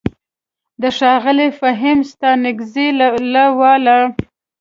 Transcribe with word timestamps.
د 0.81 0.83
ښاغلي 0.97 1.47
فهيم 1.59 1.99
ستانکزي 2.11 2.87
له 3.33 3.43
واله: 3.59 3.99